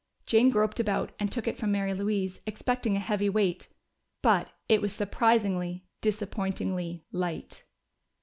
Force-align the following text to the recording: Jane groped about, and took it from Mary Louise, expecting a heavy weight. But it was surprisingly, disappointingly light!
Jane 0.25 0.49
groped 0.49 0.79
about, 0.79 1.11
and 1.19 1.31
took 1.31 1.47
it 1.47 1.59
from 1.59 1.71
Mary 1.71 1.93
Louise, 1.93 2.39
expecting 2.47 2.95
a 2.95 2.99
heavy 2.99 3.29
weight. 3.29 3.67
But 4.23 4.49
it 4.67 4.81
was 4.81 4.91
surprisingly, 4.91 5.85
disappointingly 6.01 7.05
light! 7.11 7.65